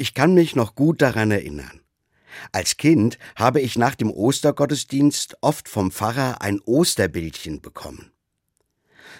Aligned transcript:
Ich 0.00 0.14
kann 0.14 0.32
mich 0.32 0.54
noch 0.54 0.76
gut 0.76 1.02
daran 1.02 1.32
erinnern. 1.32 1.80
Als 2.52 2.76
Kind 2.76 3.18
habe 3.34 3.60
ich 3.60 3.76
nach 3.76 3.96
dem 3.96 4.12
Ostergottesdienst 4.12 5.38
oft 5.40 5.68
vom 5.68 5.90
Pfarrer 5.90 6.40
ein 6.40 6.60
Osterbildchen 6.60 7.60
bekommen. 7.60 8.12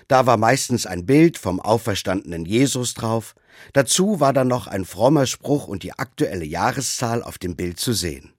Da 0.07 0.27
war 0.27 0.37
meistens 0.37 0.87
ein 0.87 1.05
Bild 1.05 1.37
vom 1.37 1.59
auferstandenen 1.59 2.45
Jesus 2.45 2.95
drauf, 2.95 3.35
dazu 3.73 4.21
war 4.21 4.33
dann 4.33 4.47
noch 4.47 4.69
ein 4.69 4.85
frommer 4.85 5.27
Spruch 5.27 5.67
und 5.67 5.83
die 5.83 5.95
aktuelle 5.95 6.45
Jahreszahl 6.45 7.25
auf 7.25 7.39
dem 7.39 7.57
Bild 7.57 7.81
zu 7.81 7.93
sehen. 7.93 8.33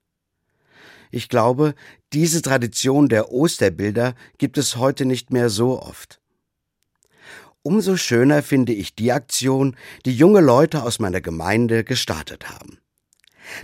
Ich 1.12 1.28
glaube, 1.28 1.76
diese 2.14 2.42
Tradition 2.42 3.10
der 3.10 3.34
Osterbilder 3.34 4.16
gibt 4.38 4.58
es 4.58 4.78
heute 4.78 5.04
nicht 5.04 5.30
mehr 5.30 5.50
so 5.50 5.82
oft. 5.82 6.19
Umso 7.62 7.98
schöner 7.98 8.42
finde 8.42 8.74
ich 8.74 8.96
die 8.96 9.12
Aktion, 9.12 9.76
die 10.06 10.16
junge 10.16 10.42
Leute 10.42 10.84
aus 10.84 11.00
meiner 11.00 11.22
Gemeinde 11.22 11.84
gestartet 11.84 12.50
haben. 12.50 12.80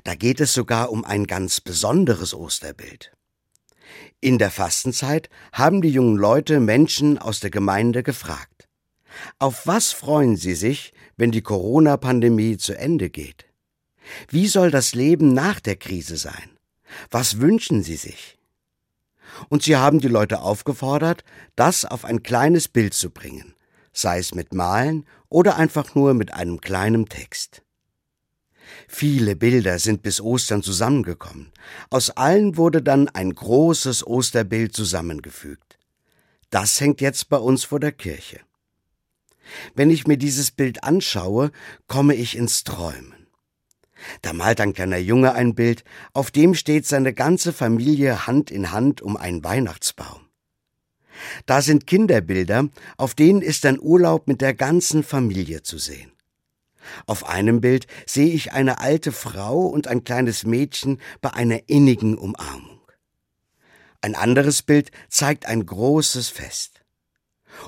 Da 0.04 0.16
geht 0.16 0.41
es 0.41 0.54
sogar 0.54 0.92
um 0.92 1.06
ein 1.06 1.28
ganz 1.28 1.61
besonderes 1.61 2.33
Osterbild. 2.33 3.11
In 4.19 4.38
der 4.38 4.52
Fastenzeit 4.52 5.29
haben 5.54 5.82
die 5.82 5.92
jungen 5.92 6.18
Leute 6.18 6.60
Menschen 6.60 7.18
aus 7.18 7.39
der 7.39 7.52
Gemeinde 7.52 8.04
gefragt. 8.04 8.68
Auf 9.39 9.66
was 9.66 9.92
freuen 9.92 10.36
sie 10.36 10.55
sich, 10.55 10.93
wenn 11.16 11.32
die 11.32 11.41
Corona-Pandemie 11.41 12.57
zu 12.57 12.77
Ende 12.77 13.10
geht? 13.10 13.46
Wie 14.30 14.47
soll 14.47 14.71
das 14.71 14.93
Leben 14.93 15.33
nach 15.33 15.60
der 15.60 15.77
Krise 15.77 16.18
sein? 16.18 16.57
Was 17.10 17.39
wünschen 17.39 17.82
sie 17.83 17.96
sich? 17.96 18.38
Und 19.50 19.64
sie 19.64 19.75
haben 19.75 20.00
die 20.00 20.07
Leute 20.07 20.41
aufgefordert, 20.41 21.24
das 21.55 21.86
auf 21.86 22.05
ein 22.05 22.24
kleines 22.24 22.68
Bild 22.68 22.93
zu 22.93 23.10
bringen, 23.10 23.54
sei 23.95 24.19
es 24.19 24.35
mit 24.35 24.54
Malen 24.54 25.05
oder 25.29 25.55
einfach 25.55 25.95
nur 25.95 26.13
mit 26.13 26.33
einem 26.33 26.61
kleinen 26.61 27.07
Text. 27.07 27.63
Viele 28.87 29.35
Bilder 29.35 29.79
sind 29.79 30.01
bis 30.01 30.21
Ostern 30.21 30.61
zusammengekommen. 30.61 31.51
Aus 31.89 32.09
allen 32.11 32.58
wurde 32.58 32.81
dann 32.81 33.09
ein 33.09 33.33
großes 33.33 34.05
Osterbild 34.05 34.75
zusammengefügt. 34.75 35.79
Das 36.49 36.79
hängt 36.79 37.02
jetzt 37.02 37.29
bei 37.29 37.37
uns 37.37 37.63
vor 37.63 37.79
der 37.79 37.91
Kirche. 37.91 38.41
Wenn 39.75 39.89
ich 39.89 40.07
mir 40.07 40.17
dieses 40.17 40.52
Bild 40.52 40.83
anschaue, 40.83 41.52
komme 41.87 42.15
ich 42.15 42.35
ins 42.35 42.63
Träumen. 42.63 43.13
Da 44.21 44.33
malt 44.33 44.59
ein 44.59 44.73
kleiner 44.73 44.97
Junge 44.97 45.33
ein 45.33 45.55
Bild, 45.55 45.83
auf 46.13 46.31
dem 46.31 46.53
steht 46.53 46.85
seine 46.85 47.13
ganze 47.13 47.53
Familie 47.53 48.27
Hand 48.27 48.52
in 48.52 48.71
Hand 48.71 49.02
um 49.02 49.17
einen 49.17 49.43
Weihnachtsbaum. 49.43 50.24
Da 51.45 51.61
sind 51.61 51.85
Kinderbilder, 51.85 52.69
auf 52.97 53.13
denen 53.13 53.41
ist 53.41 53.65
ein 53.65 53.79
Urlaub 53.79 54.27
mit 54.27 54.41
der 54.41 54.53
ganzen 54.53 55.03
Familie 55.03 55.61
zu 55.61 55.77
sehen. 55.77 56.11
Auf 57.07 57.27
einem 57.27 57.61
Bild 57.61 57.87
sehe 58.05 58.33
ich 58.33 58.52
eine 58.53 58.79
alte 58.79 59.11
Frau 59.11 59.65
und 59.65 59.87
ein 59.87 60.03
kleines 60.03 60.43
Mädchen 60.43 60.99
bei 61.21 61.33
einer 61.33 61.67
innigen 61.67 62.17
Umarmung. 62.17 62.79
Ein 64.02 64.15
anderes 64.15 64.61
Bild 64.61 64.91
zeigt 65.09 65.47
ein 65.47 65.65
großes 65.65 66.29
Fest. 66.29 66.81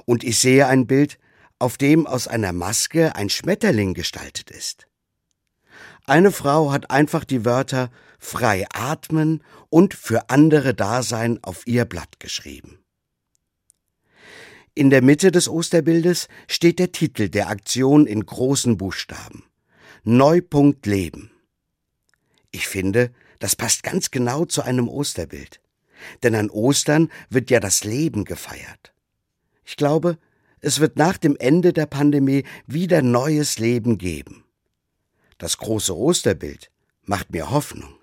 Und 0.05 0.23
ich 0.23 0.39
sehe 0.39 0.67
ein 0.67 0.85
Bild, 0.85 1.17
auf 1.59 1.77
dem 1.77 2.05
aus 2.05 2.27
einer 2.27 2.53
Maske 2.53 3.15
ein 3.15 3.29
Schmetterling 3.29 3.93
gestaltet 3.93 4.51
ist. 4.51 4.87
Eine 6.05 6.31
Frau 6.31 6.71
hat 6.71 6.91
einfach 6.91 7.23
die 7.23 7.43
Wörter 7.43 7.89
frei 8.19 8.65
atmen 8.71 9.43
und 9.69 9.93
für 9.93 10.29
andere 10.29 10.73
Dasein 10.73 11.43
auf 11.43 11.65
ihr 11.65 11.85
Blatt 11.85 12.19
geschrieben. 12.19 12.79
In 14.77 14.91
der 14.91 15.01
Mitte 15.01 15.31
des 15.31 15.49
Osterbildes 15.49 16.27
steht 16.47 16.77
der 16.77 16.91
Titel 16.91 17.29
der 17.29 17.49
Aktion 17.49 18.05
in 18.05 18.23
großen 18.23 18.77
Buchstaben. 18.77 19.43
Neupunkt 20.03 20.85
Leben. 20.85 21.31
Ich 22.51 22.67
finde, 22.67 23.11
das 23.39 23.55
passt 23.55 23.81
ganz 23.81 24.11
genau 24.11 24.45
zu 24.45 24.61
einem 24.61 24.87
Osterbild. 24.87 25.61
Denn 26.21 26.35
an 26.35 26.51
Ostern 26.51 27.09
wird 27.31 27.49
ja 27.49 27.59
das 27.59 27.85
Leben 27.85 28.23
gefeiert. 28.23 28.93
Ich 29.65 29.77
glaube, 29.77 30.19
es 30.59 30.79
wird 30.79 30.95
nach 30.95 31.17
dem 31.17 31.35
Ende 31.37 31.73
der 31.73 31.87
Pandemie 31.87 32.43
wieder 32.67 33.01
neues 33.01 33.57
Leben 33.57 33.97
geben. 33.97 34.43
Das 35.39 35.57
große 35.57 35.97
Osterbild 35.97 36.69
macht 37.01 37.31
mir 37.31 37.49
Hoffnung. 37.49 37.96